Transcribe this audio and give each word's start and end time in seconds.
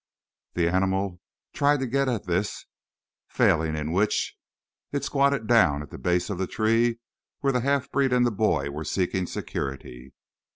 The 0.55 0.67
animal 0.67 1.19
tried 1.53 1.79
to 1.81 1.85
get 1.85 2.09
at 2.09 2.23
this, 2.25 2.65
failing 3.27 3.75
in 3.75 3.91
which 3.91 4.35
it 4.91 5.03
squatted 5.03 5.45
down 5.45 5.83
at 5.83 5.91
the 5.91 5.99
base 5.99 6.31
of 6.31 6.39
the 6.39 6.47
tree 6.47 6.97
where 7.41 7.53
the 7.53 7.61
half 7.61 7.91
breed 7.91 8.11
and 8.11 8.25
the 8.25 8.31
boy 8.31 8.71
were 8.71 8.83
seeking 8.83 9.27
security. 9.27 10.15